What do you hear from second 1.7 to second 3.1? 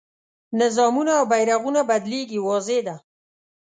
بدلېږي واضح ده.